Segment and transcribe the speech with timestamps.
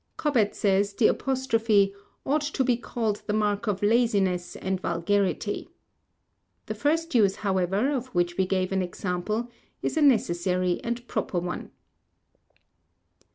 [0.17, 1.93] Cobbett says the apostrophe
[2.25, 5.69] "ought to be called the mark of laziness and vulgarity."
[6.65, 9.51] The first use, however, of which we gave an example,
[9.83, 11.69] is a necessary and proper one.